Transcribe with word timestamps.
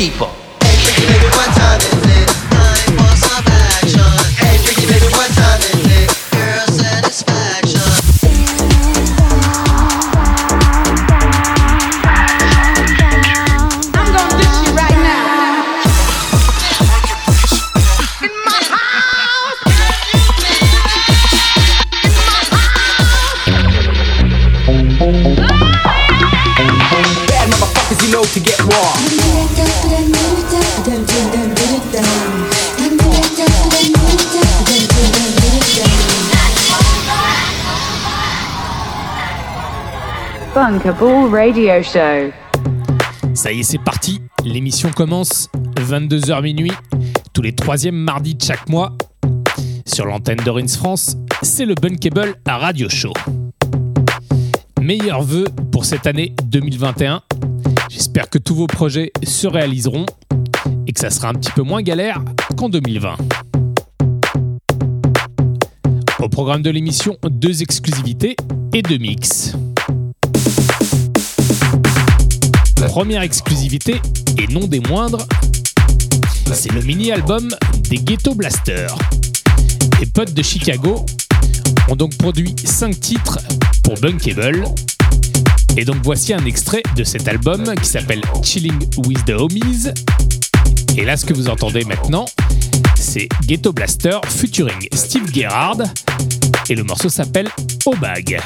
people. 0.00 0.39
Radio 41.30 41.80
Show. 41.80 42.32
Ça 43.34 43.52
y 43.52 43.60
est, 43.60 43.62
c'est 43.62 43.78
parti. 43.78 44.20
L'émission 44.44 44.90
commence 44.90 45.48
22h 45.76 46.42
minuit, 46.42 46.72
tous 47.32 47.42
les 47.42 47.54
troisièmes 47.54 47.94
mardis 47.94 48.34
de 48.34 48.42
chaque 48.42 48.68
mois. 48.68 48.96
Sur 49.86 50.06
l'antenne 50.06 50.40
d'Orins 50.44 50.66
France, 50.66 51.16
c'est 51.42 51.66
le 51.66 51.74
Bunkable 51.76 52.34
à 52.46 52.58
Radio 52.58 52.88
Show. 52.88 53.12
Meilleurs 54.80 55.22
vœux 55.22 55.46
pour 55.70 55.84
cette 55.84 56.08
année 56.08 56.34
2021. 56.46 57.22
J'espère 57.88 58.28
que 58.28 58.38
tous 58.38 58.56
vos 58.56 58.66
projets 58.66 59.12
se 59.22 59.46
réaliseront 59.46 60.06
et 60.88 60.92
que 60.92 60.98
ça 60.98 61.10
sera 61.10 61.28
un 61.28 61.34
petit 61.34 61.52
peu 61.52 61.62
moins 61.62 61.82
galère 61.82 62.24
qu'en 62.56 62.68
2020. 62.68 63.16
Au 66.18 66.28
programme 66.28 66.62
de 66.62 66.70
l'émission, 66.70 67.16
deux 67.30 67.62
exclusivités 67.62 68.34
et 68.74 68.82
deux 68.82 68.98
mix. 68.98 69.54
Première 72.86 73.22
exclusivité, 73.22 74.00
et 74.38 74.46
non 74.52 74.66
des 74.66 74.80
moindres, 74.80 75.26
c'est 76.52 76.72
le 76.72 76.82
mini-album 76.82 77.48
des 77.88 77.98
Ghetto 77.98 78.34
Blasters. 78.34 78.96
Les 80.00 80.06
potes 80.06 80.34
de 80.34 80.42
Chicago 80.42 81.04
ont 81.88 81.96
donc 81.96 82.16
produit 82.16 82.54
5 82.64 82.98
titres 82.98 83.38
pour 83.82 83.94
Bunkable. 83.94 84.64
Et 85.76 85.84
donc 85.84 85.96
voici 86.02 86.32
un 86.32 86.44
extrait 86.44 86.82
de 86.96 87.04
cet 87.04 87.28
album 87.28 87.72
qui 87.80 87.88
s'appelle 87.88 88.22
Chilling 88.42 88.78
with 88.98 89.24
the 89.24 89.30
Homies. 89.30 89.92
Et 90.96 91.04
là, 91.04 91.16
ce 91.16 91.24
que 91.24 91.34
vous 91.34 91.48
entendez 91.48 91.84
maintenant, 91.84 92.24
c'est 92.96 93.28
Ghetto 93.46 93.72
Blaster 93.72 94.18
featuring 94.28 94.88
Steve 94.92 95.32
Gerrard. 95.32 95.82
Et 96.68 96.74
le 96.74 96.84
morceau 96.84 97.08
s'appelle 97.08 97.48
Au 97.86 97.94
Bag. 97.96 98.40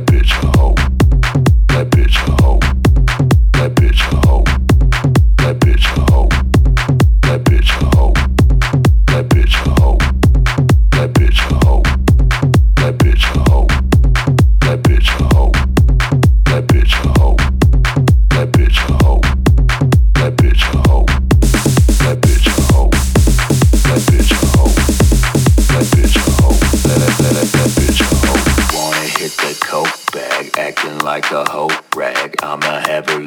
bitch 0.00 0.32
a 0.42 0.58
hoe. 0.58 0.74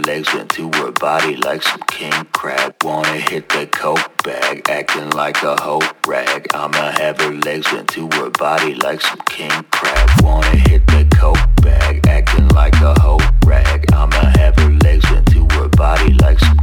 legs 0.07 0.33
into 0.33 0.71
her 0.77 0.89
body 0.93 1.35
like 1.35 1.61
some 1.61 1.81
king 1.91 2.13
crab. 2.31 2.73
Wanna 2.81 3.17
hit 3.17 3.49
the 3.49 3.67
coke 3.67 4.09
bag, 4.23 4.61
acting 4.69 5.09
like 5.09 5.43
a 5.43 5.61
hoe 5.61 5.81
rag. 6.07 6.47
I'ma 6.53 6.91
have 6.91 7.19
her 7.19 7.33
legs 7.33 7.67
into 7.73 8.07
her 8.13 8.29
body 8.29 8.73
like 8.75 9.01
some 9.01 9.19
king 9.27 9.51
crab. 9.69 10.09
Wanna 10.23 10.55
hit 10.69 10.87
the 10.87 11.05
coke 11.13 11.45
bag, 11.61 12.07
acting 12.07 12.47
like 12.49 12.75
a 12.75 12.97
hoe 13.01 13.19
rag. 13.45 13.83
I'ma 13.91 14.31
have 14.39 14.55
her 14.59 14.71
legs 14.85 15.11
into 15.11 15.45
her 15.55 15.67
body 15.67 16.13
like 16.13 16.39
some 16.39 16.57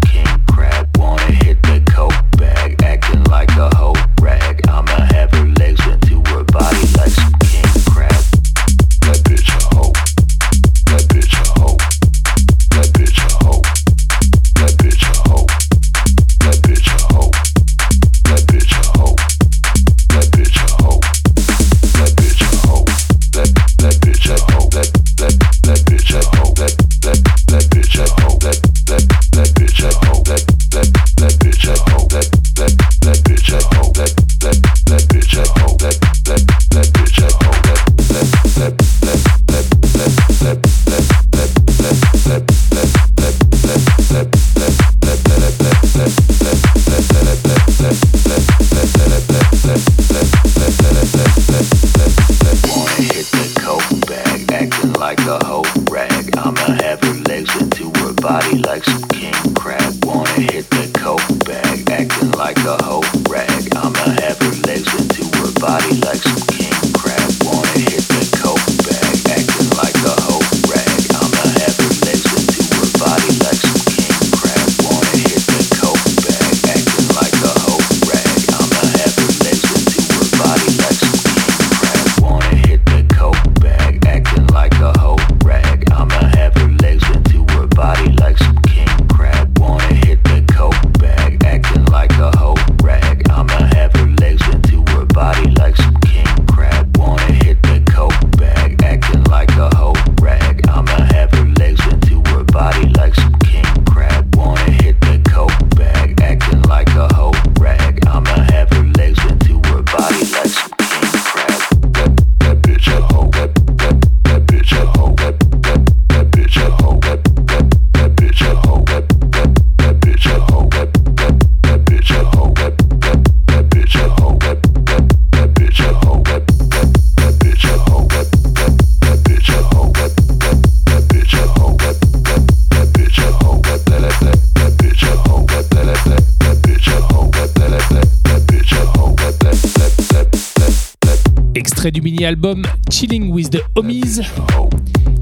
album 142.25 142.63
Chilling 142.91 143.31
with 143.31 143.51
the 143.51 143.61
Homies, 143.75 144.21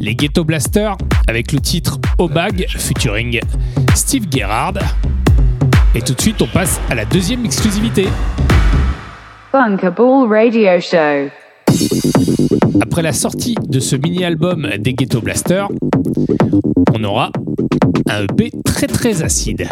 les 0.00 0.14
Ghetto 0.14 0.44
Blasters 0.44 0.96
avec 1.28 1.52
le 1.52 1.60
titre 1.60 1.98
Au 2.18 2.28
Bag 2.28 2.66
featuring 2.68 3.40
Steve 3.94 4.26
Gerrard. 4.30 4.74
Et 5.94 6.00
tout 6.00 6.14
de 6.14 6.20
suite, 6.20 6.40
on 6.42 6.46
passe 6.46 6.80
à 6.90 6.94
la 6.94 7.04
deuxième 7.04 7.44
exclusivité. 7.44 8.06
Ball 9.52 10.28
Radio 10.28 10.80
Show. 10.80 11.30
Après 12.80 13.02
la 13.02 13.12
sortie 13.12 13.56
de 13.68 13.80
ce 13.80 13.96
mini-album 13.96 14.68
des 14.78 14.94
Ghetto 14.94 15.20
Blasters, 15.20 15.68
on 16.94 17.04
aura 17.04 17.30
un 18.08 18.24
EP 18.24 18.50
très 18.64 18.86
très 18.86 19.22
acide. 19.22 19.66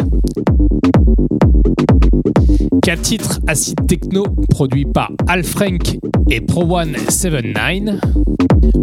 Quatre 2.81 3.01
titres 3.01 3.39
acide 3.47 3.85
techno 3.87 4.25
produits 4.49 4.85
par 4.85 5.11
Al 5.27 5.43
Frank 5.43 5.97
et 6.31 6.39
Pro 6.39 6.63
One 6.77 6.95
79. 7.09 7.99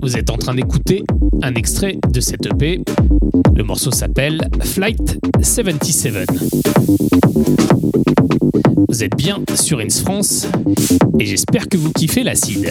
Vous 0.02 0.18
êtes 0.18 0.28
en 0.28 0.36
train 0.36 0.54
d'écouter 0.54 1.02
un 1.42 1.54
extrait 1.54 1.96
de 2.12 2.20
cet 2.20 2.44
EP. 2.44 2.82
Le 3.56 3.64
morceau 3.64 3.90
s'appelle 3.90 4.42
Flight 4.62 5.18
77. 5.42 6.26
Vous 8.88 9.02
êtes 9.02 9.16
bien 9.16 9.40
sur 9.54 9.78
Ins 9.80 10.02
France 10.02 10.46
et 11.18 11.24
j'espère 11.24 11.68
que 11.70 11.78
vous 11.78 11.90
kiffez 11.90 12.22
l'acide. 12.22 12.70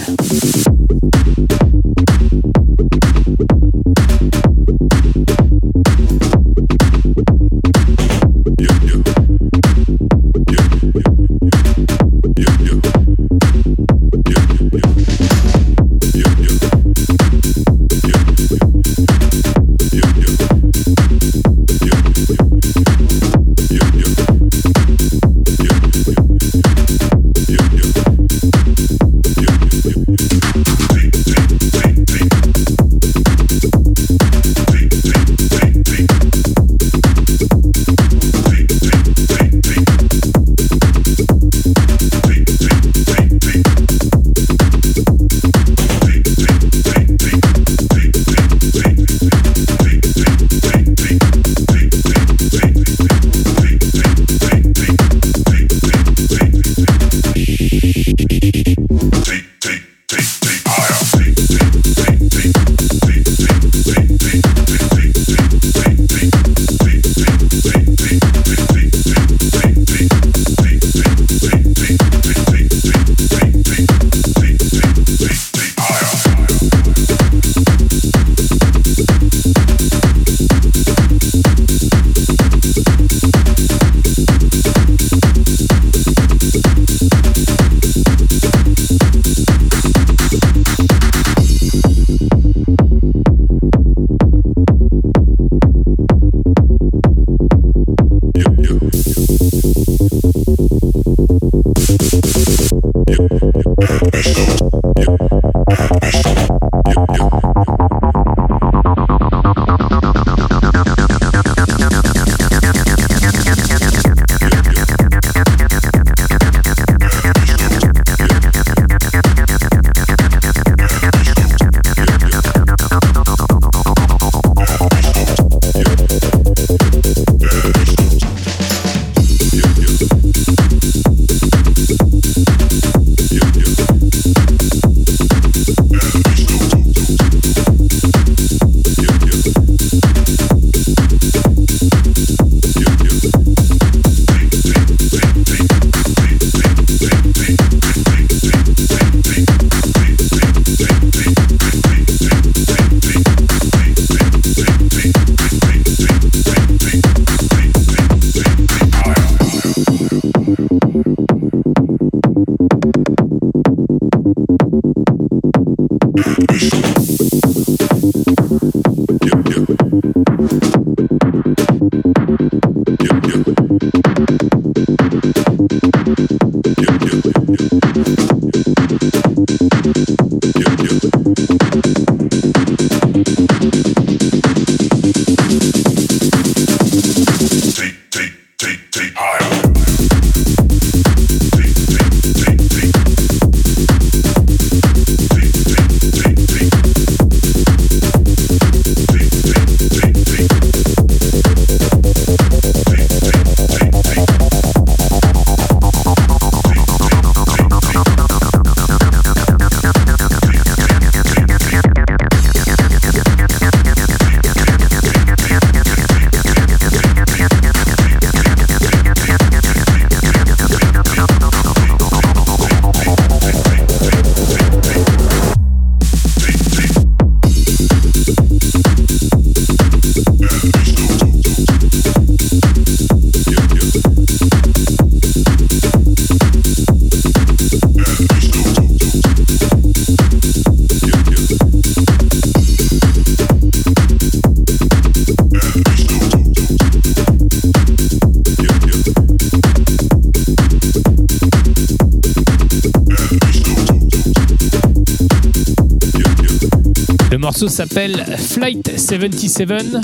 S'appelle 257.77 258.25
Flight 258.39 258.97
77. 258.97 259.97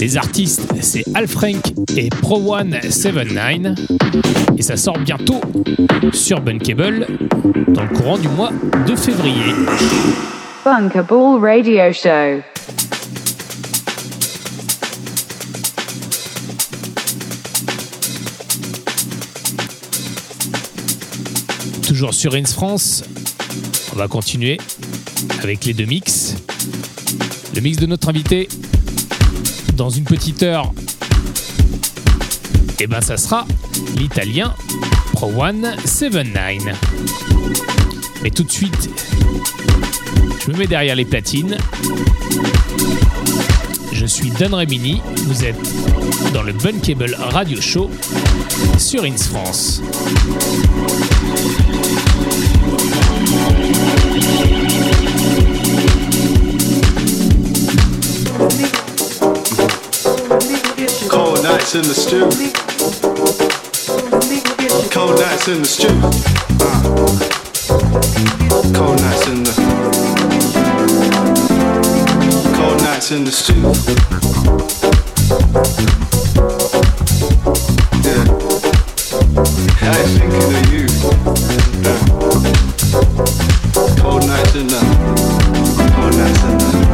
Les 0.00 0.16
artistes, 0.16 0.62
c'est 0.80 1.02
Al 1.14 1.26
Frank 1.26 1.72
et 1.96 2.08
Pro 2.10 2.54
One 2.54 2.78
79. 2.80 3.76
Et 4.56 4.62
ça 4.62 4.76
sort 4.76 4.96
bientôt 5.00 5.40
sur 6.12 6.40
Bunkable 6.40 7.08
dans 7.66 7.82
le 7.82 7.88
courant 7.88 8.18
du 8.18 8.28
mois 8.28 8.50
de 8.86 8.94
février. 8.94 9.52
Bunkable 10.64 11.44
Radio 11.44 11.92
Show. 11.92 12.40
Toujours 21.84 22.14
sur 22.14 22.36
Ins 22.36 22.44
France, 22.44 23.02
on 23.92 23.96
va 23.96 24.06
continuer 24.06 24.58
avec 25.42 25.64
les 25.64 25.74
deux 25.74 25.86
mix. 25.86 26.21
Le 27.54 27.60
mix 27.60 27.76
de 27.76 27.86
notre 27.86 28.08
invité 28.08 28.48
dans 29.76 29.90
une 29.90 30.04
petite 30.04 30.42
heure. 30.42 30.72
Et 32.78 32.84
eh 32.84 32.86
ben 32.86 33.00
ça 33.00 33.16
sera 33.16 33.46
l'italien 33.96 34.54
Pro 35.12 35.30
One 35.36 35.74
79. 35.84 36.76
Mais 38.22 38.30
tout 38.30 38.42
de 38.42 38.50
suite, 38.50 38.90
je 40.44 40.50
me 40.50 40.56
mets 40.56 40.66
derrière 40.66 40.96
les 40.96 41.04
platines. 41.04 41.58
Je 43.92 44.06
suis 44.06 44.30
Don 44.30 44.56
Remini, 44.56 45.00
vous 45.26 45.44
êtes 45.44 45.60
dans 46.32 46.42
le 46.42 46.52
Bunkable 46.52 47.14
Radio 47.18 47.60
Show 47.60 47.90
sur 48.78 49.04
Ins 49.04 49.16
France. 49.16 49.82
Nights 61.42 61.74
in 61.74 61.82
the 61.82 61.94
stew. 61.94 62.28
Cold 64.90 65.18
nights 65.18 65.48
in 65.48 65.58
the 65.60 65.66
stew. 65.66 65.88
Uh. 66.60 66.82
Cold 68.74 69.00
nights 69.00 69.26
in 69.28 69.42
the. 69.44 69.52
Cold 72.56 72.78
nights 72.82 73.10
in 73.12 73.24
the 73.24 73.32
stew. 73.32 73.54
Yeah. 78.02 79.94
Thinking 80.18 80.54
of 80.58 80.72
you. 80.72 80.86
Cold 84.02 84.26
nights 84.26 84.54
in 84.56 84.66
the. 84.66 84.80
Cold 85.94 86.14
nights 86.16 86.44
in 86.44 86.58
the. 86.58 86.91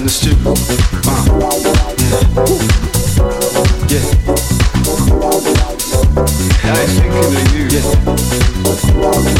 In 0.00 0.06
the 0.06 0.10
stew. 0.10 0.32
Uh. 0.32 1.20
Yeah. 2.00 2.16
Yeah. 3.90 4.04
I 6.64 6.80
ain't 6.80 6.90
thinking 6.96 7.36
of 7.36 7.52
you. 7.52 7.64
Yeah. 9.34 9.39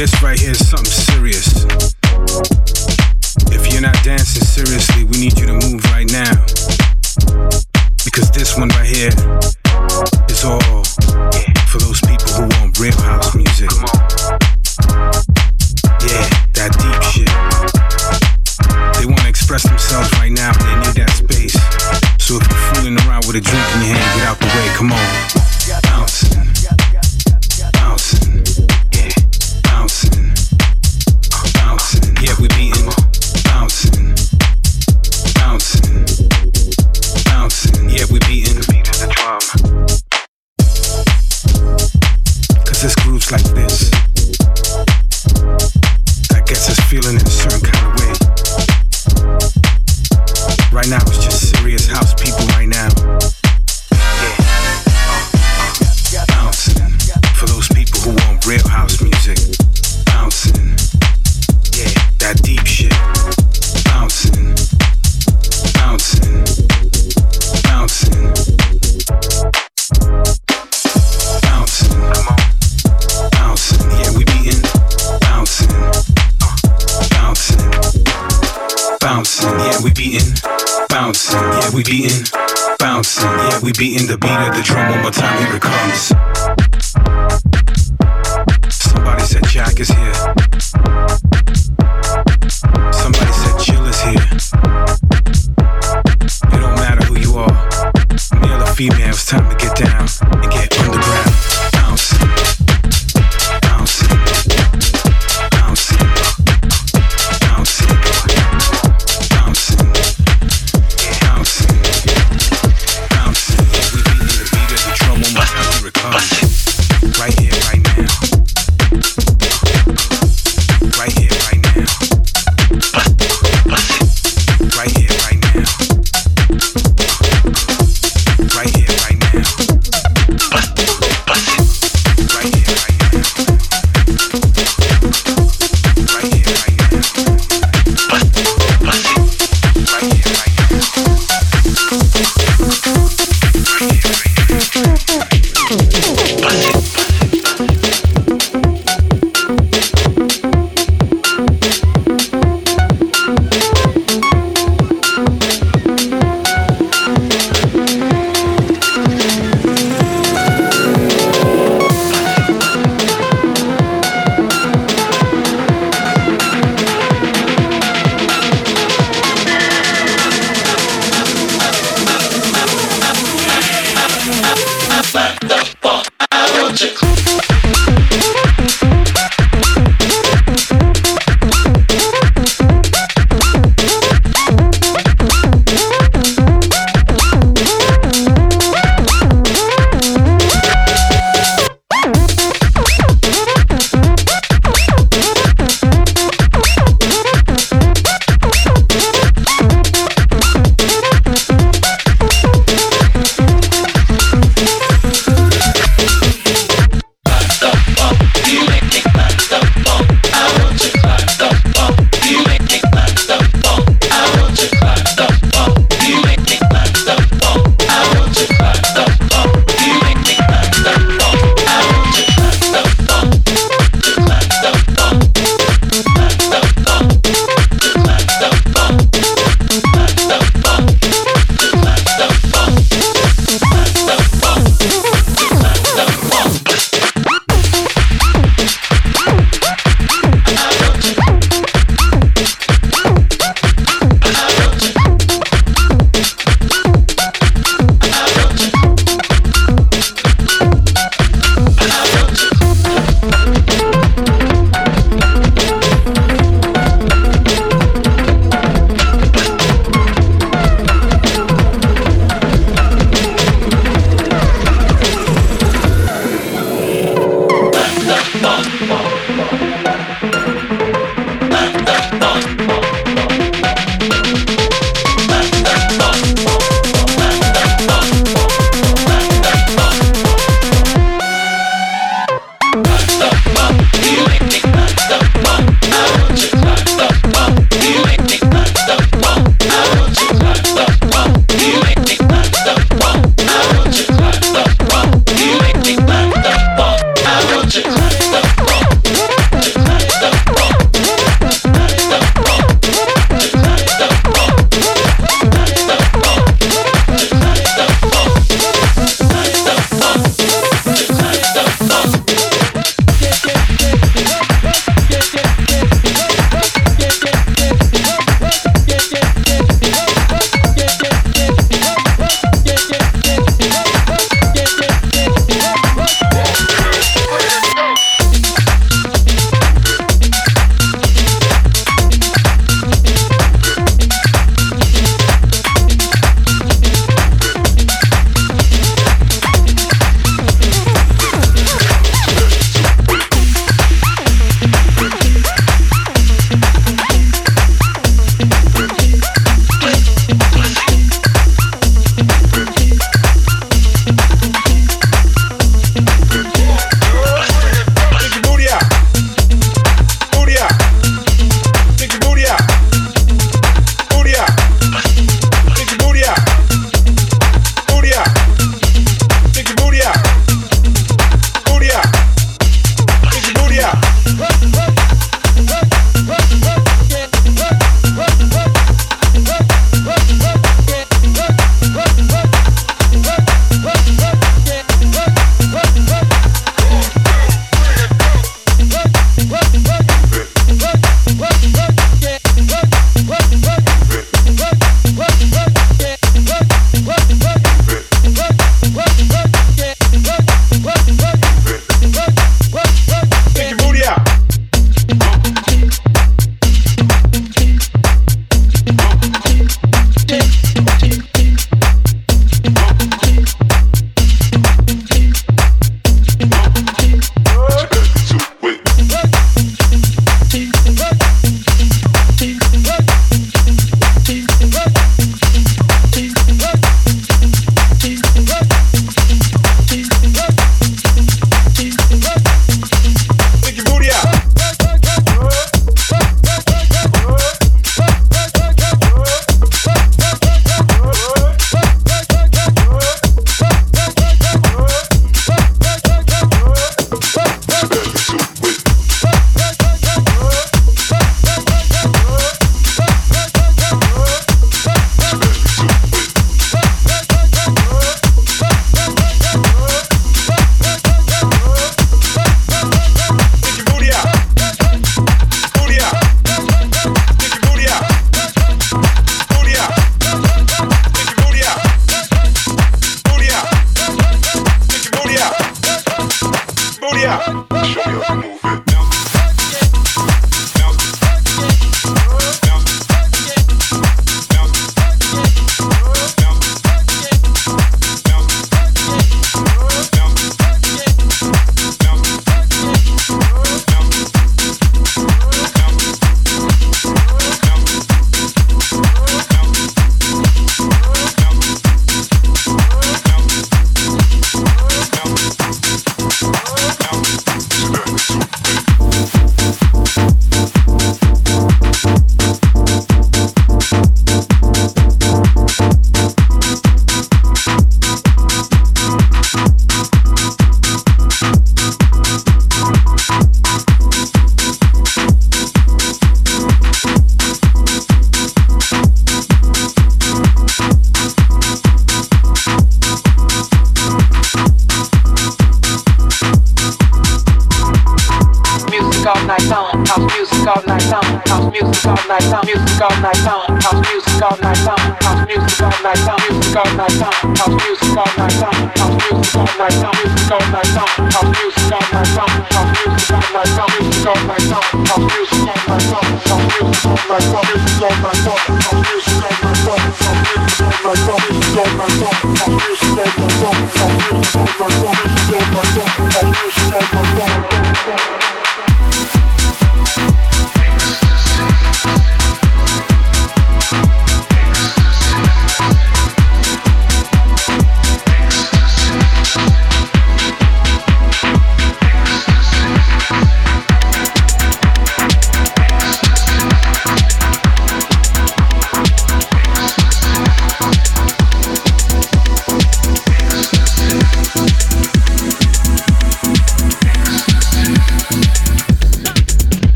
This 0.00 0.22
right 0.22 0.40
here 0.40 0.52
is 0.52 0.66
something 0.66 0.86
serious. 0.86 1.66
If 3.52 3.70
you're 3.70 3.82
not 3.82 4.02
dancing 4.02 4.42
seriously, 4.42 5.04
we 5.04 5.20
need 5.20 5.38
you 5.38 5.44
to 5.44 5.52
move 5.52 5.84
right 5.92 6.10
now. 6.10 6.32
Because 8.02 8.30
this 8.30 8.56
one 8.56 8.70
right 8.70 8.86
here 8.86 9.10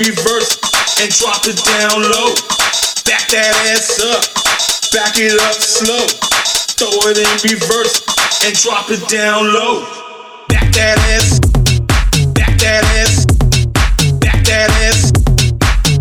reverse 0.00 0.56
and 1.00 1.12
drop 1.12 1.44
it 1.44 1.60
down 1.64 2.00
low. 2.00 2.32
Back 3.04 3.28
that 3.28 3.52
ass 3.68 4.00
up. 4.00 4.24
Back 4.92 5.18
it 5.18 5.36
up 5.40 5.54
slow. 5.54 6.06
Throw 6.80 7.10
it 7.10 7.18
in 7.20 7.28
reverse 7.52 8.00
and 8.44 8.54
drop 8.56 8.90
it 8.90 9.06
down 9.08 9.52
low. 9.52 9.84
Back 10.48 10.72
that 10.72 10.96
ass. 11.12 11.38
Back 12.32 12.56
that 12.58 12.84
ass. 12.96 13.26
Back 14.20 14.42
that 14.44 14.70
ass. 14.88 15.12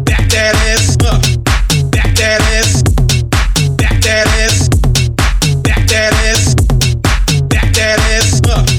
Back 0.08 0.30
that 0.32 0.56
ass 0.72 0.96
up. 1.04 1.22
Back 1.92 2.16
that 2.16 2.42
ass. 2.56 2.84
Back 3.76 4.02
that 4.02 4.28
ass. 4.40 4.70
Back 5.64 5.88
that 5.88 6.14
ass. 6.24 6.56
Back 7.50 7.74
that 7.74 8.00
ass 8.16 8.42
up. 8.50 8.79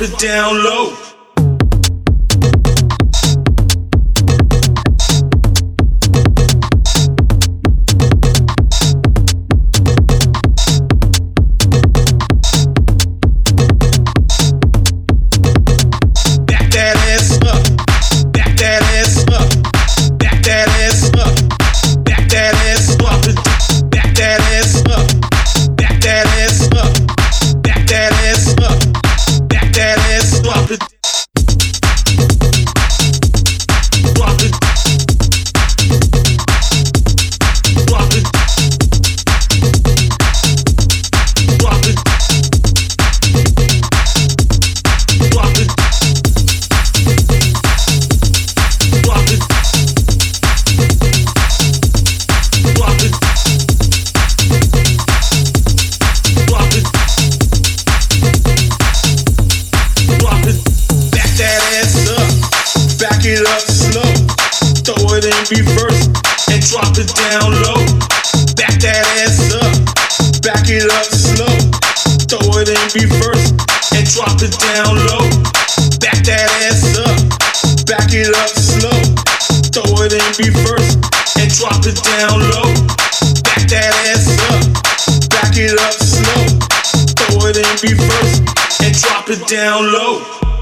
it 0.00 0.18
down 0.18 0.62
low. 0.62 1.17
It 63.38 63.46
up 63.46 63.62
slow. 63.62 64.10
Throw 64.82 65.14
it 65.14 65.22
in 65.22 65.38
reverse 65.54 66.10
and 66.50 66.60
drop 66.66 66.90
it 66.98 67.10
down 67.14 67.54
low. 67.62 67.78
Back 68.58 68.82
that 68.82 69.04
ass 69.22 69.54
up. 69.54 69.70
Back 70.42 70.66
it 70.66 70.90
up 70.90 71.06
slow. 71.06 71.54
Throw 72.26 72.58
it 72.58 72.66
in 72.66 72.84
reverse 72.98 73.54
and 73.94 74.04
drop 74.10 74.42
it 74.42 74.54
down 74.58 74.98
low. 75.06 75.22
Back 76.02 76.18
that 76.26 76.50
ass 76.66 76.82
up. 76.98 77.14
Back 77.86 78.10
it 78.10 78.34
up 78.34 78.50
slow. 78.50 78.98
Throw 79.70 80.02
it 80.02 80.18
in 80.18 80.28
reverse 80.42 80.98
and 81.38 81.48
drop 81.54 81.86
it 81.86 81.98
down 82.02 82.42
low. 82.42 82.70
Back 83.46 83.70
that 83.70 83.94
ass 84.10 84.34
up. 84.50 84.66
Back 85.30 85.54
it 85.54 85.78
up 85.78 85.94
slow. 85.94 86.42
Throw 87.14 87.46
it 87.46 87.58
in 87.60 87.74
reverse 87.86 88.34
and 88.82 88.94
drop 88.98 89.30
it 89.30 89.46
down 89.46 89.92
low. 89.92 90.57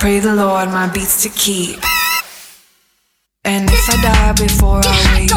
Pray 0.00 0.18
the 0.18 0.34
Lord 0.34 0.70
my 0.70 0.88
beats 0.88 1.22
to 1.24 1.28
keep. 1.28 1.76
And 3.44 3.68
if 3.70 3.90
I 3.90 4.00
die 4.00 4.32
before 4.32 4.80
I 4.82 4.96
wake, 5.12 5.30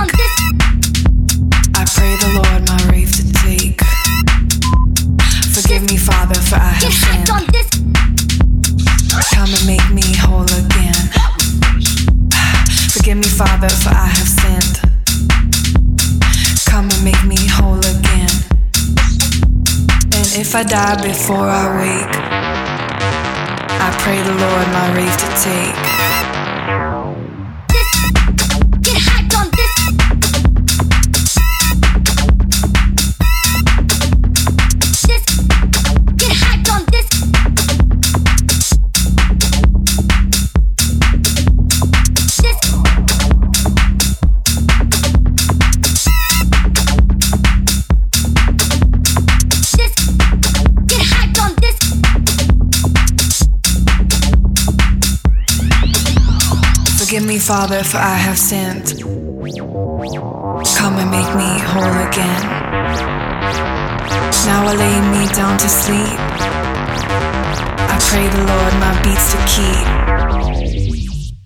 I 1.76 1.84
pray 1.92 2.16
the 2.24 2.32
Lord 2.40 2.62
my 2.70 2.80
rave 2.90 3.12
to 3.12 3.24
take. 3.44 3.82
Forgive 5.52 5.84
me, 5.84 5.98
Father, 5.98 6.40
for 6.40 6.56
I 6.56 6.72
have 6.80 6.94
sinned. 6.94 7.28
Come 9.36 9.52
and 9.52 9.66
make 9.68 9.90
me 9.92 10.16
whole 10.16 10.48
again. 10.48 10.96
Forgive 12.94 13.18
me, 13.18 13.28
Father, 13.28 13.68
for 13.68 13.90
I 13.90 14.08
have 14.16 14.32
sinned. 14.40 14.80
Come 16.70 16.90
and 16.90 17.04
make 17.04 17.24
me 17.26 17.48
whole 17.52 17.80
again. 17.80 18.32
And 20.16 20.28
if 20.40 20.56
I 20.56 20.64
die 20.64 21.04
before 21.04 21.50
I 21.50 21.68
wake, 21.82 22.23
pray 24.04 24.22
the 24.22 24.36
Lord 24.36 24.68
my 24.74 24.94
wraith 24.94 25.18
to 25.18 25.30
take. 25.42 25.93
Father, 57.54 57.84
for 57.84 57.98
I 57.98 58.16
have 58.16 58.40
sinned. 58.40 58.98
Come 60.76 60.96
and 60.98 61.12
make 61.12 61.32
me 61.38 61.50
whole 61.70 61.98
again. 62.10 62.42
Now 64.50 64.66
I 64.66 64.74
lay 64.74 64.98
me 65.14 65.28
down 65.34 65.60
to 65.60 65.70
sleep. 65.70 66.18
I 67.94 67.98
pray 68.10 68.28
the 68.28 68.44
Lord 68.50 68.74
my 68.82 68.94
beats 69.04 69.28
to 69.34 69.38
keep. 69.54 69.86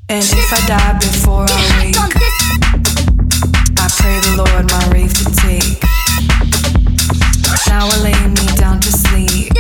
And 0.07 0.23
if 0.23 0.53
I 0.53 0.61
die 0.65 0.97
before 0.97 1.45
I 1.45 1.59
wake. 1.75 1.99
I 3.77 3.87
pray 3.99 4.17
the 4.27 4.33
Lord 4.37 4.63
my 4.71 4.83
wraith 4.93 5.15
to 5.19 5.25
take. 5.43 5.75
Now 7.67 7.83
I 7.85 7.97
lay 8.07 8.27
me 8.29 8.47
down 8.55 8.79
to 8.79 8.91
sleep. 8.93 9.51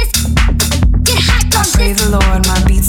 I 1.59 1.63
pray 1.73 1.91
the 1.91 2.07
Lord 2.09 2.47
my 2.47 2.63
beats 2.65 2.86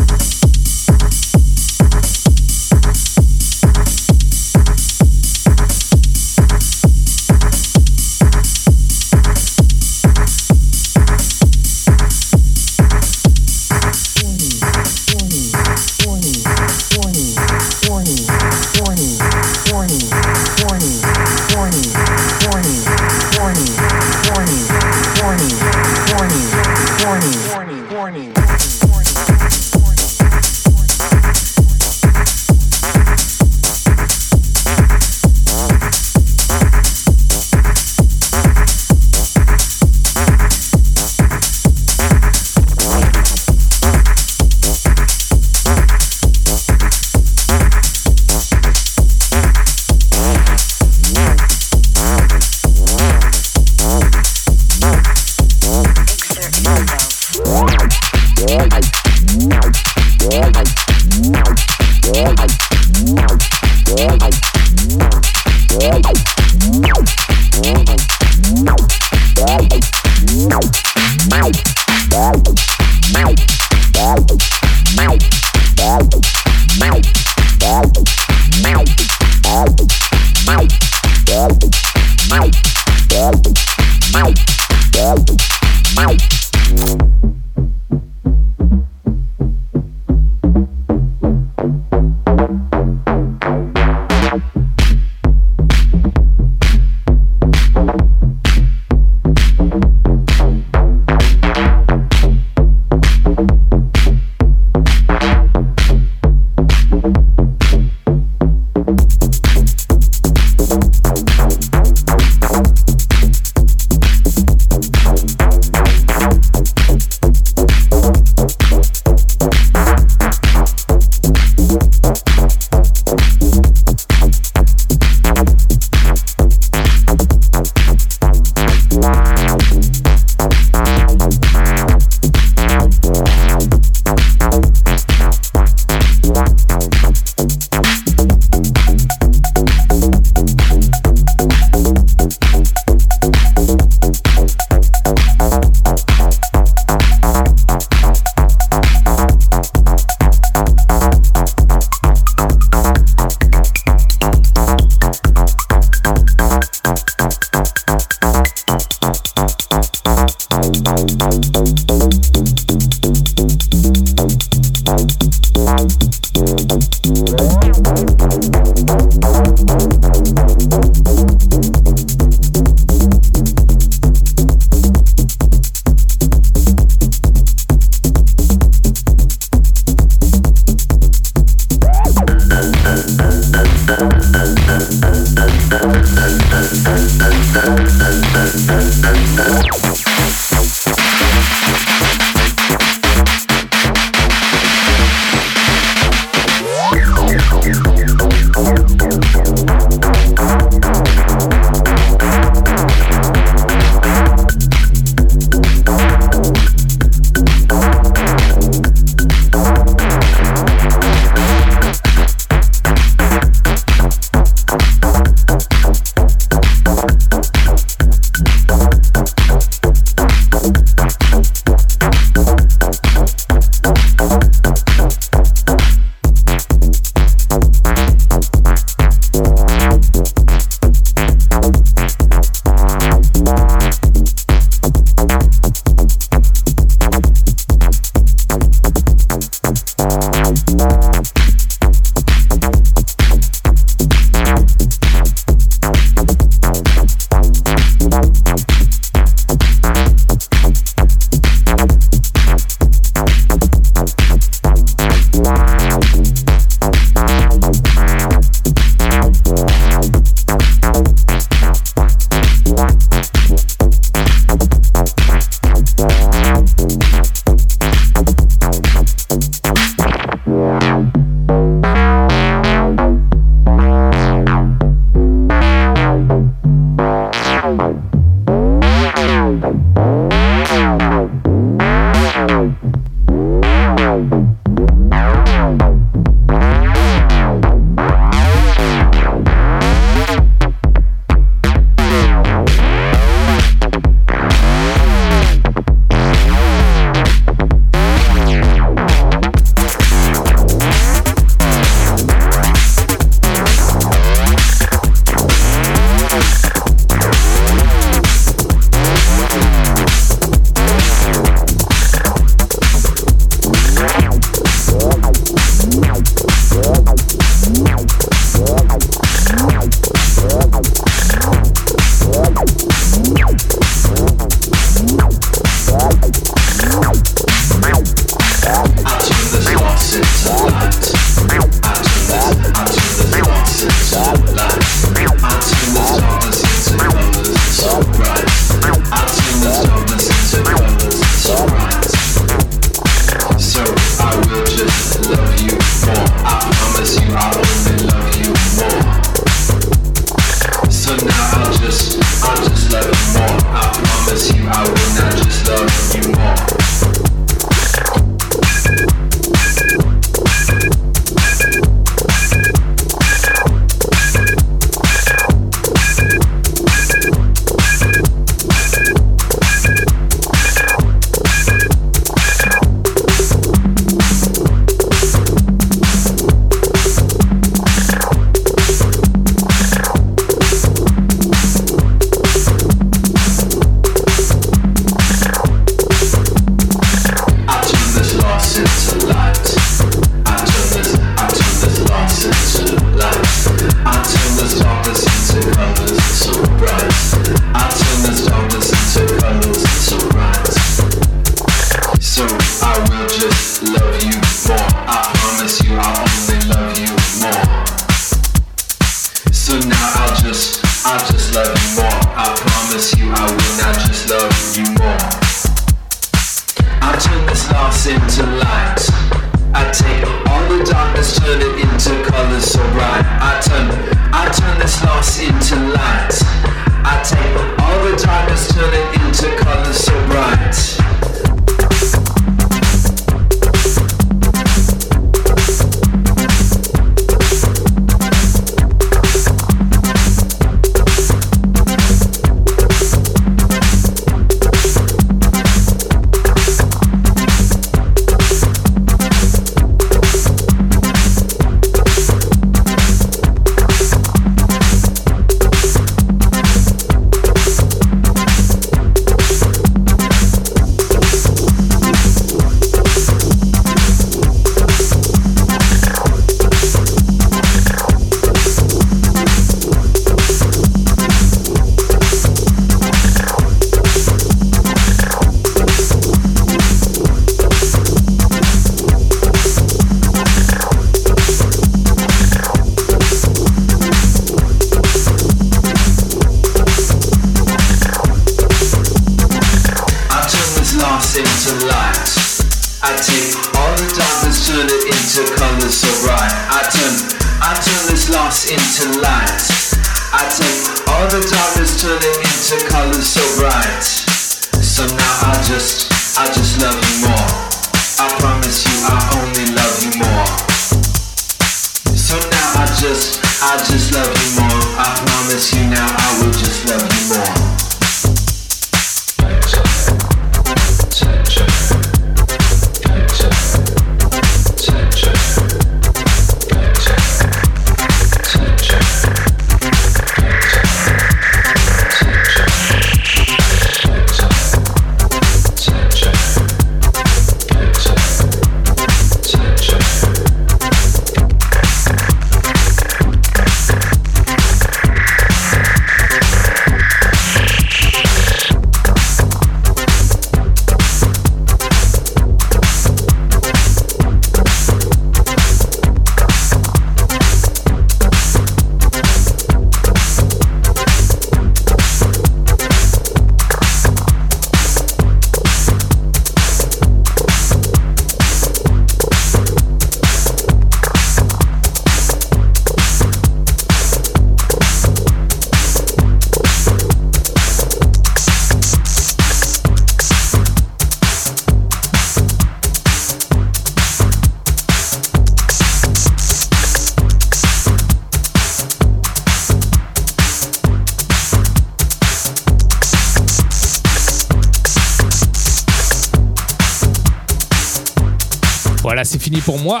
pour 599.64 599.78
moi. 599.78 600.00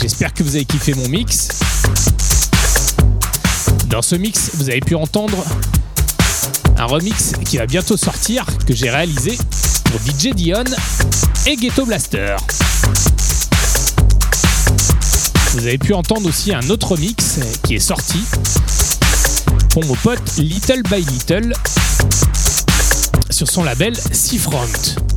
J'espère 0.00 0.32
que 0.32 0.42
vous 0.42 0.54
avez 0.56 0.64
kiffé 0.64 0.94
mon 0.94 1.08
mix. 1.08 1.48
Dans 3.86 4.02
ce 4.02 4.16
mix, 4.16 4.50
vous 4.54 4.70
avez 4.70 4.80
pu 4.80 4.94
entendre 4.94 5.44
un 6.76 6.84
remix 6.86 7.32
qui 7.44 7.56
va 7.56 7.66
bientôt 7.66 7.96
sortir, 7.96 8.46
que 8.66 8.74
j'ai 8.74 8.90
réalisé 8.90 9.38
pour 9.84 10.00
DJ 10.00 10.34
Dion 10.34 10.64
et 11.46 11.56
Ghetto 11.56 11.86
Blaster. 11.86 12.36
Vous 15.52 15.66
avez 15.66 15.78
pu 15.78 15.94
entendre 15.94 16.28
aussi 16.28 16.52
un 16.52 16.68
autre 16.70 16.96
mix 16.96 17.38
qui 17.62 17.76
est 17.76 17.80
sorti 17.80 18.20
pour 19.70 19.84
mon 19.84 19.94
pote 19.94 20.36
Little 20.38 20.82
by 20.82 21.04
Little 21.04 21.52
sur 23.30 23.48
son 23.48 23.64
label 23.64 23.96
Seafront. 24.12 25.13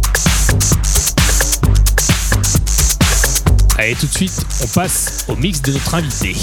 Allez, 3.80 3.94
tout 3.94 4.08
de 4.08 4.12
suite, 4.12 4.44
on 4.64 4.68
passe 4.74 5.28
au 5.30 5.36
mix 5.36 5.62
de 5.62 5.72
notre 5.72 5.94
invité. 5.94 6.36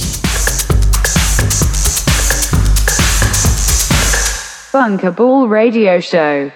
Radio 4.73 6.01
Show. 6.01 6.53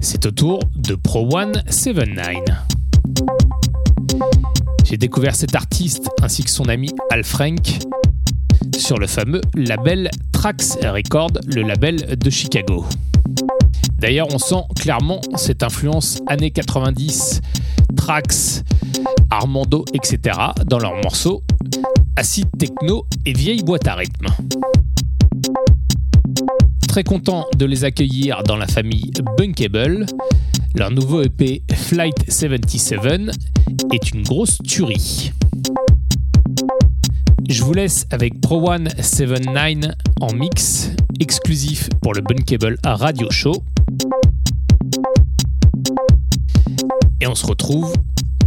C'est 0.00 0.26
au 0.26 0.32
tour 0.32 0.60
de 0.74 0.96
Pro 0.96 1.28
One 1.32 1.62
79. 1.70 2.42
J'ai 4.82 4.96
découvert 4.96 5.36
cet 5.36 5.54
artiste 5.54 6.08
ainsi 6.20 6.42
que 6.42 6.50
son 6.50 6.68
ami 6.68 6.90
Al 7.12 7.22
Frank 7.22 7.78
sur 8.76 8.98
le 8.98 9.06
fameux 9.06 9.40
label 9.54 10.10
Trax 10.32 10.78
Record, 10.82 11.30
le 11.46 11.62
label 11.62 12.18
de 12.18 12.30
Chicago. 12.30 12.86
D'ailleurs, 14.00 14.26
on 14.34 14.38
sent 14.38 14.62
clairement 14.80 15.20
cette 15.36 15.62
influence 15.62 16.20
années 16.26 16.50
90, 16.50 17.40
Trax, 17.96 18.64
Armando, 19.30 19.84
etc. 19.94 20.36
dans 20.66 20.78
leurs 20.78 20.96
morceaux, 21.02 21.42
acide 22.16 22.48
techno 22.58 23.06
et 23.24 23.32
vieille 23.32 23.62
boîte 23.62 23.86
à 23.86 23.94
rythme. 23.94 24.26
Très 26.88 27.04
content 27.04 27.46
de 27.56 27.66
les 27.66 27.84
accueillir 27.84 28.42
dans 28.42 28.56
la 28.56 28.66
famille 28.66 29.12
Bunkable. 29.38 30.06
Leur 30.74 30.90
nouveau 30.90 31.22
EP 31.22 31.62
Flight 31.72 32.30
77 32.30 33.00
est 33.92 34.10
une 34.12 34.22
grosse 34.22 34.58
tuerie. 34.58 35.32
Je 37.48 37.62
vous 37.62 37.72
laisse 37.72 38.06
avec 38.10 38.40
Pro 38.40 38.70
One 38.70 38.88
79 39.00 39.92
en 40.20 40.32
mix, 40.32 40.90
exclusif 41.18 41.88
pour 42.02 42.14
le 42.14 42.22
Bunkable 42.22 42.76
Radio 42.84 43.30
Show. 43.30 43.54
Et 47.20 47.26
on 47.26 47.34
se 47.34 47.46
retrouve 47.46 47.92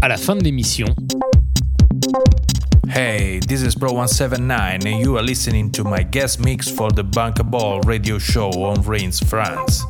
à 0.04 0.10
la 0.10 0.18
fin 0.18 0.36
de 0.36 0.44
l'émission. 0.44 0.88
Hey, 2.90 3.40
this 3.48 3.62
is 3.62 3.74
Pro179 3.74 4.86
and 4.86 5.00
you 5.00 5.16
are 5.18 5.24
listening 5.24 5.72
to 5.72 5.86
my 5.86 6.04
guest 6.04 6.42
mix 6.42 6.70
for 6.70 6.92
the 6.92 7.06
Bunkable 7.06 7.80
radio 7.86 8.20
show 8.20 8.50
on 8.50 8.82
Reims, 8.82 9.22
France. 9.22 9.86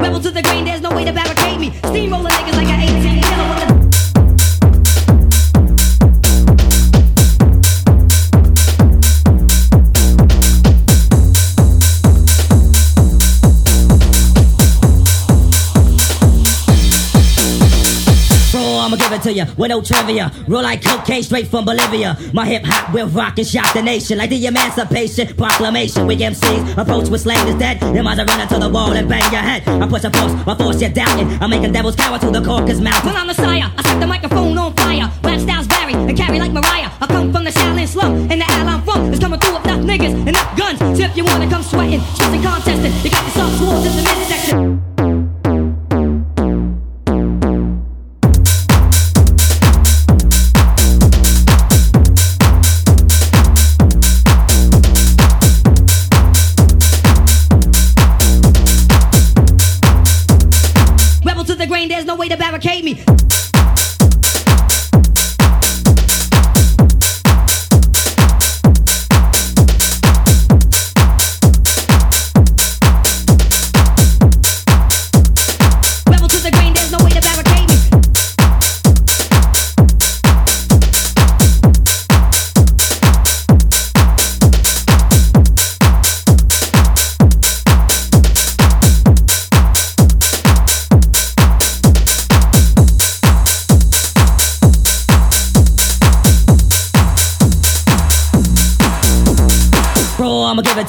Rebel 0.00 0.20
to 0.20 0.30
the 0.30 0.42
grain, 0.42 0.64
there's 0.64 0.80
no 0.80 0.90
way 0.90 1.04
to 1.04 1.12
barricade 1.12 1.58
me. 1.58 1.70
Steamrolling 1.82 2.30
niggas 2.30 2.56
like 2.56 2.68
a 2.68 2.82
18 2.82 3.27
to 19.28 19.34
you 19.34 19.44
with 19.56 19.68
no 19.68 19.80
trivia. 19.82 20.32
Roll 20.46 20.62
like 20.62 20.82
cocaine 20.82 21.22
straight 21.22 21.48
from 21.48 21.64
Bolivia. 21.64 22.16
My 22.32 22.46
hip 22.46 22.64
hop 22.64 22.92
will 22.94 23.08
rock 23.08 23.38
and 23.38 23.46
shock 23.46 23.72
the 23.74 23.82
nation 23.82 24.18
like 24.18 24.30
the 24.30 24.46
Emancipation 24.46 25.34
Proclamation. 25.36 26.06
We 26.06 26.16
MCs 26.16 26.78
approach 26.78 27.08
with 27.08 27.20
slang 27.22 27.46
is 27.48 27.54
dead. 27.56 27.82
You 27.94 28.02
might 28.02 28.18
as 28.18 28.26
well 28.26 28.38
run 28.38 28.40
into 28.40 28.58
the 28.58 28.68
wall 28.68 28.92
and 28.92 29.08
bang 29.08 29.30
your 29.32 29.42
head. 29.42 29.68
I 29.68 29.86
push 29.86 30.04
a 30.04 30.10
force, 30.10 30.32
I 30.46 30.54
force 30.54 30.80
you 30.80 30.88
doubting. 30.88 31.28
I'm 31.42 31.50
making 31.50 31.72
devils 31.72 31.96
cower 31.96 32.18
to 32.18 32.30
the 32.30 32.42
caucus 32.42 32.80
mouth. 32.80 33.04
When 33.04 33.16
I'm 33.16 33.26
the 33.26 33.34
sire, 33.34 33.70
I 33.76 33.82
set 33.82 34.00
the 34.00 34.06
microphone 34.06 34.56
on 34.56 34.74
fire. 34.74 35.10
Rap 35.22 35.40
styles 35.40 35.66
vary 35.66 35.94
and 35.94 36.16
carry 36.16 36.38
like 36.38 36.52
Mariah. 36.52 36.90
I 37.00 37.06
come 37.06 37.32
from 37.32 37.44
the 37.44 37.50
Shaolin 37.50 37.86
slum, 37.86 38.30
and 38.30 38.40
the 38.40 38.50
alley 38.50 38.72
I'm 38.72 38.82
from 38.82 39.12
is 39.12 39.18
coming 39.18 39.40
through 39.40 39.54
with 39.54 39.64
enough 39.64 39.84
niggas 39.84 40.14
and 40.14 40.28
enough 40.28 40.56
guns. 40.56 40.78
So 40.78 41.04
if 41.04 41.16
you 41.16 41.24
wanna 41.24 41.48
come 41.48 41.62
sweating, 41.62 42.00
stressing, 42.14 42.42
contesting, 42.42 42.92
you 43.04 43.10
got 43.10 43.24
yourself 43.24 43.52
swords 43.58 43.86
in 43.86 43.96
the 43.96 44.02
midsection. 44.02 44.87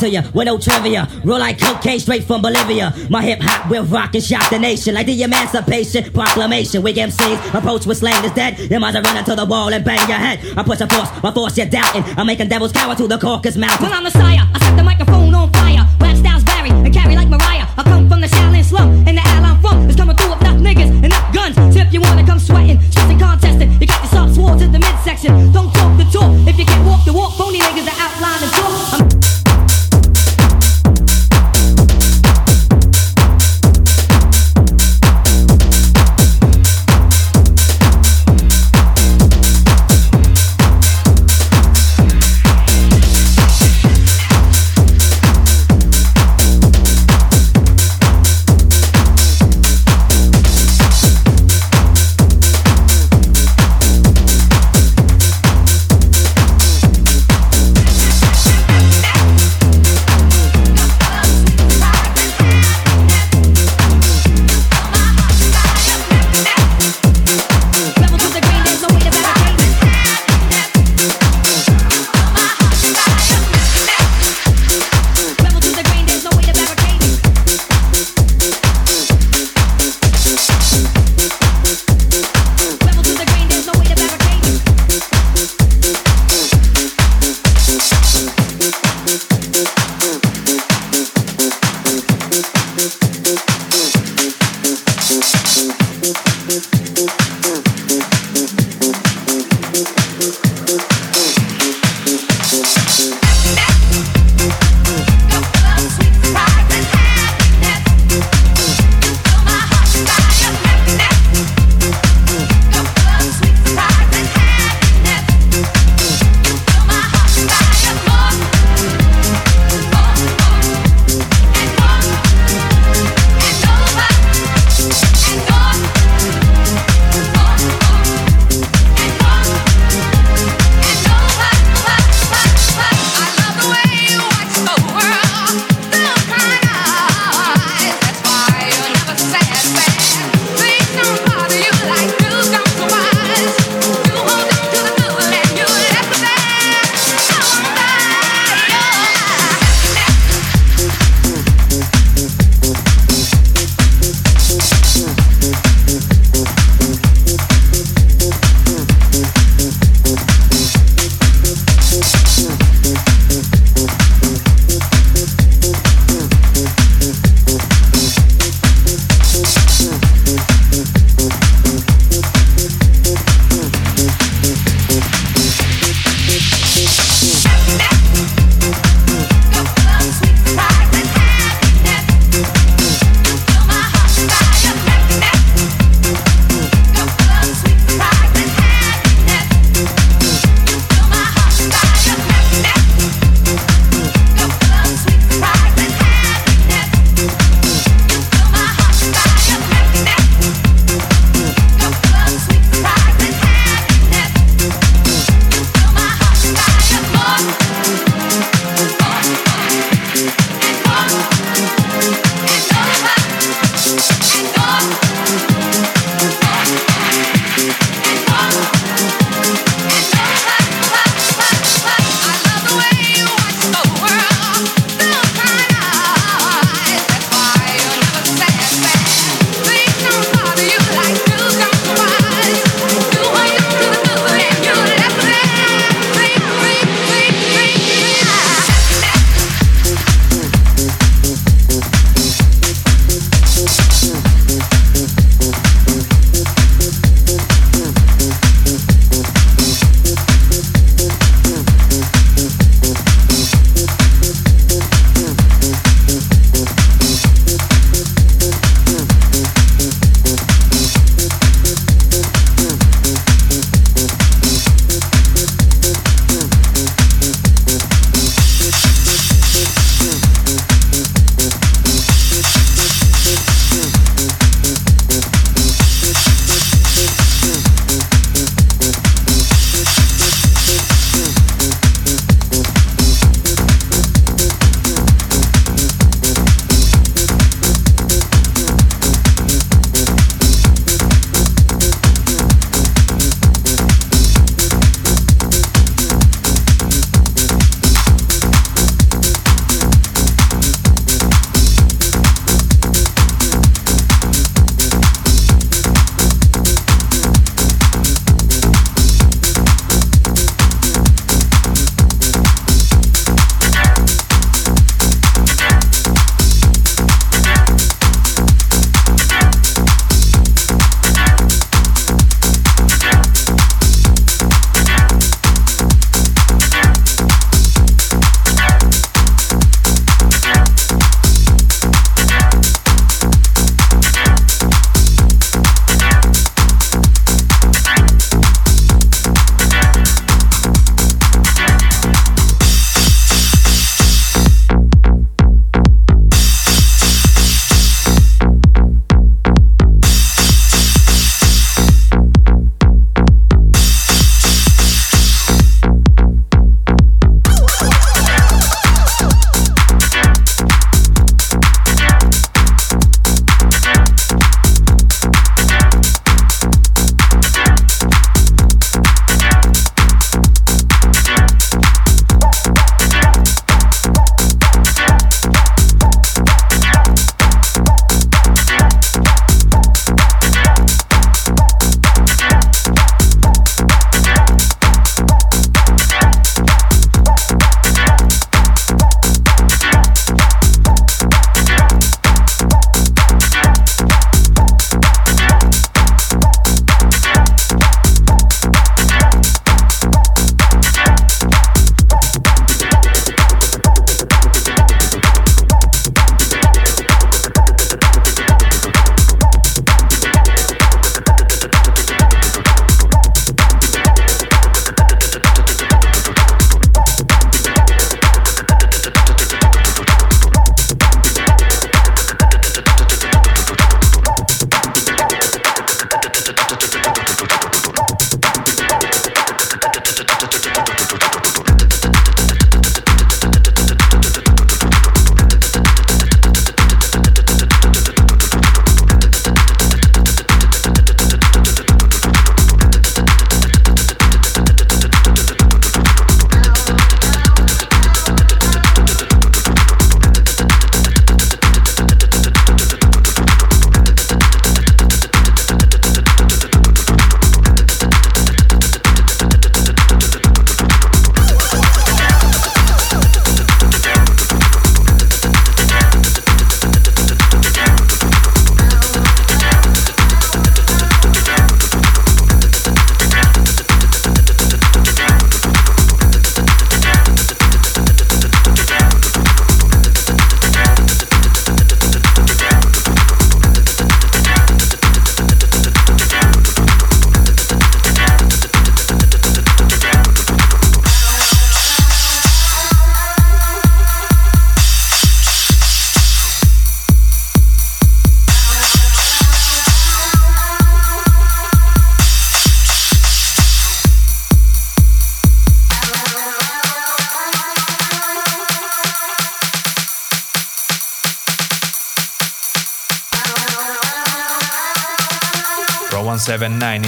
To 0.09 0.15
you 0.15 0.21
with 0.33 0.45
no 0.45 0.57
trivia. 0.57 1.07
Roll 1.23 1.39
like 1.39 1.59
cocaine 1.59 1.99
straight 1.99 2.23
from 2.23 2.41
Bolivia. 2.41 2.93
My 3.09 3.21
hip 3.21 3.39
hop 3.41 3.69
will 3.69 3.85
rock 3.85 4.15
and 4.15 4.23
shock 4.23 4.49
the 4.49 4.57
nation 4.57 4.95
like 4.95 5.05
the 5.05 5.21
Emancipation 5.21 6.11
Proclamation. 6.11 6.81
We 6.81 6.93
MCs 6.93 7.53
approach 7.53 7.85
with 7.85 7.97
slang 7.97 8.23
is 8.25 8.31
dead. 8.31 8.57
You 8.59 8.79
might 8.79 8.95
as 8.95 9.03
well 9.03 9.03
run 9.03 9.17
into 9.17 9.35
the 9.35 9.45
wall 9.45 9.71
and 9.73 9.85
bang 9.85 10.07
your 10.09 10.17
head. 10.17 10.39
I 10.57 10.63
push 10.63 10.81
a 10.81 10.87
force, 10.87 11.09
my 11.21 11.31
force 11.31 11.57
you're 11.57 11.67
doubting. 11.67 12.03
I'm 12.17 12.25
making 12.25 12.49
devils 12.49 12.71
cower 12.71 12.95
to 12.95 13.07
the 13.07 13.17
caucus 13.17 13.55
mountain. 13.55 13.83
When 13.83 13.93
I'm 13.93 14.03
the 14.03 14.11
sire, 14.11 14.47
I 14.53 14.59
set 14.59 14.75
the 14.75 14.83
microphone 14.83 15.35
on 15.35 15.51
fire. 15.51 15.58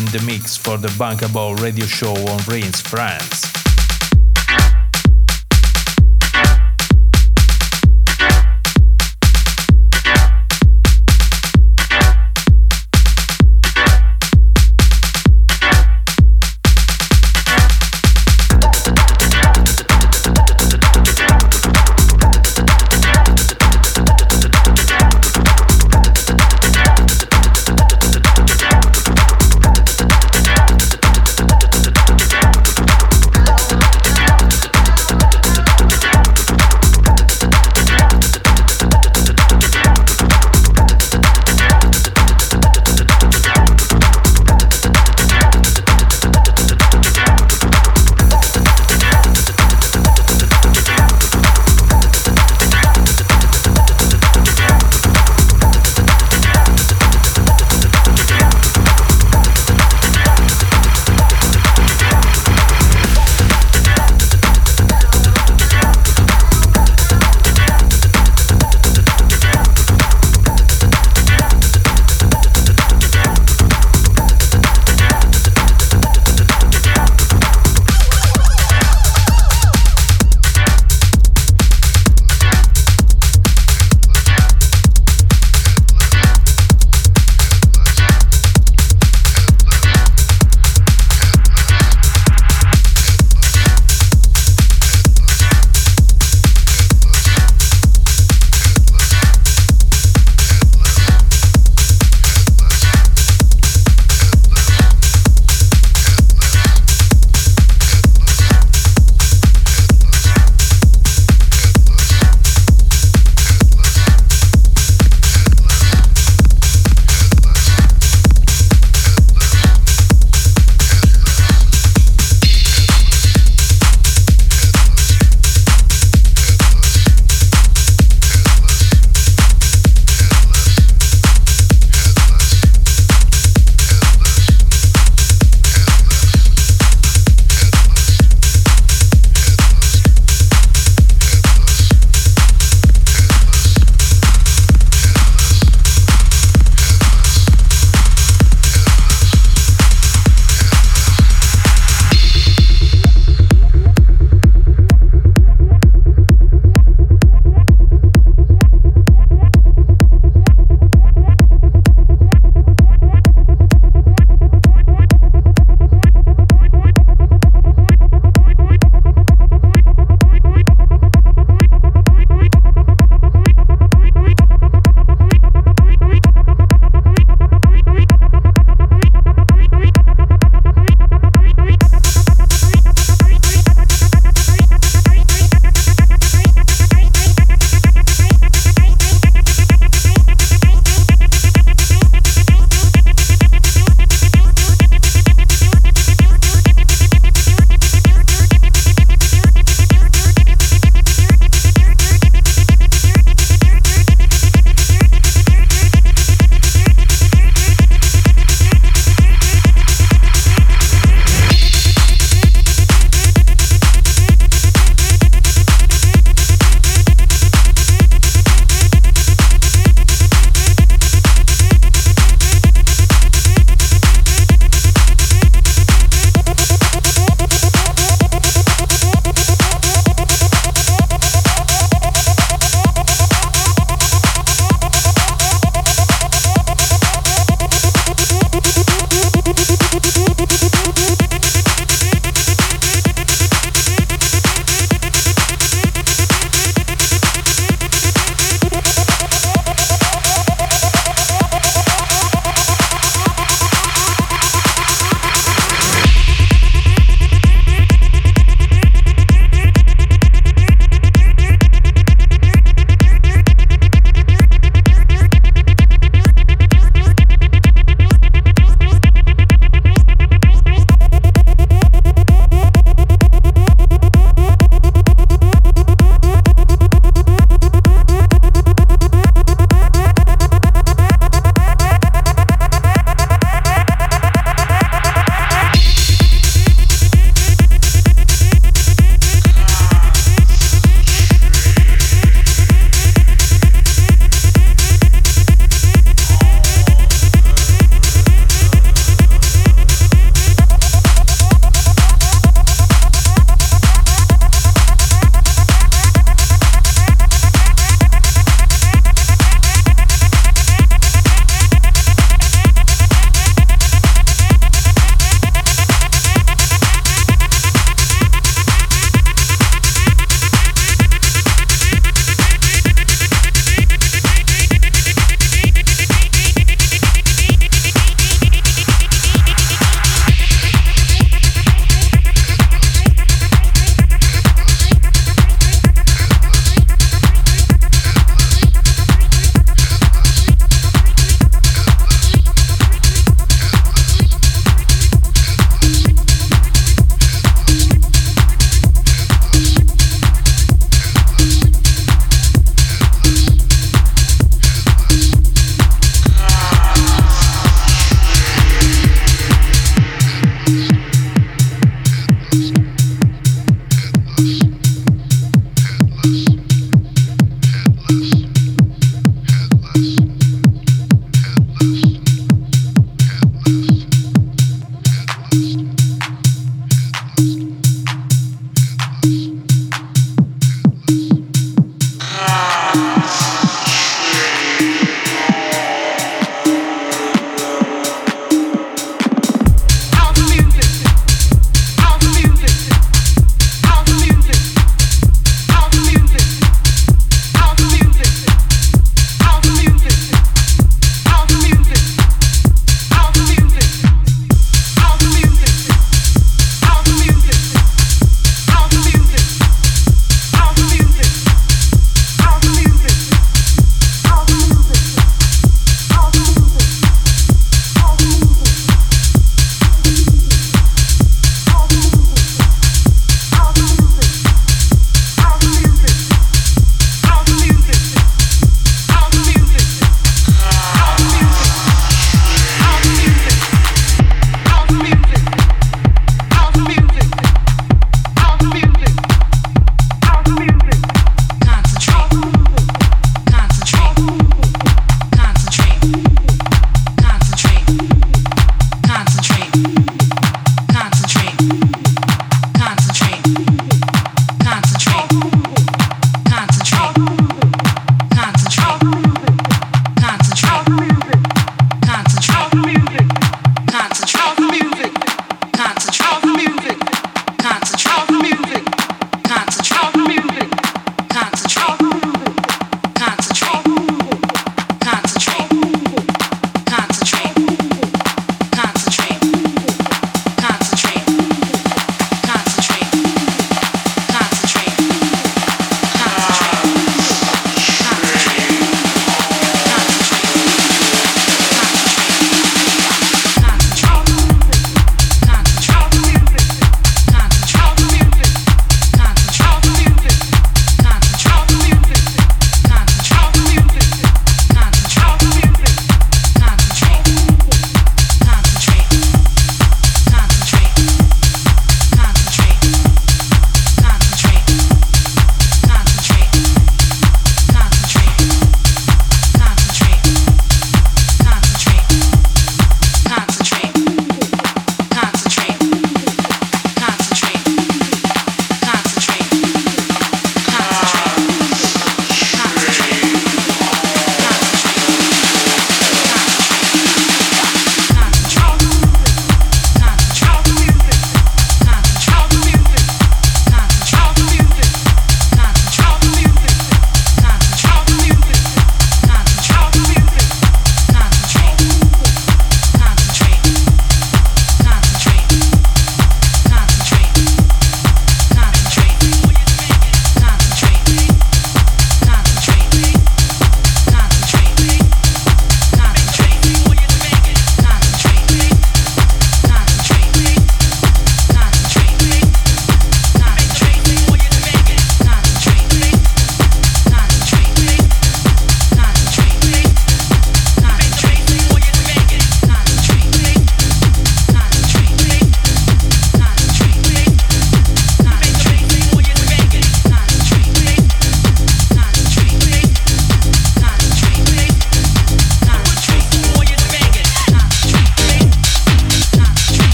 In 0.00 0.06
the 0.06 0.22
mix 0.24 0.56
for 0.56 0.78
the 0.78 0.88
Bankable 0.88 1.60
radio 1.60 1.84
show 1.84 2.14
on 2.14 2.38
Reims, 2.46 2.80
France. 2.80 3.39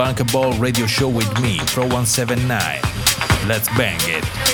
Bunkable 0.00 0.58
radio 0.58 0.86
show 0.86 1.10
with 1.10 1.28
me, 1.42 1.58
Pro179. 1.58 3.46
Let's 3.46 3.68
bang 3.76 3.98
it. 4.04 4.49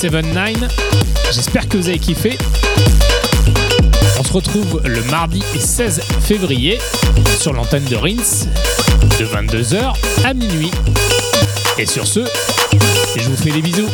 79. 0.00 0.56
J'espère 1.30 1.68
que 1.68 1.76
vous 1.76 1.90
avez 1.90 1.98
kiffé. 1.98 2.38
On 4.18 4.24
se 4.24 4.32
retrouve 4.32 4.80
le 4.86 5.02
mardi 5.10 5.42
16 5.58 6.00
février 6.22 6.78
sur 7.38 7.52
l'antenne 7.52 7.84
de 7.84 7.96
Rins 7.96 8.46
de 9.18 9.24
22h 9.26 9.92
à 10.24 10.32
minuit. 10.32 10.70
Et 11.76 11.84
sur 11.84 12.06
ce, 12.06 12.20
je 13.14 13.28
vous 13.28 13.36
fais 13.36 13.50
des 13.50 13.60
bisous. 13.60 13.90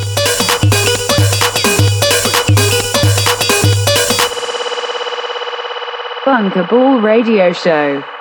Bunker 6.24 6.66
Radio 7.02 7.52
Show. 7.52 8.15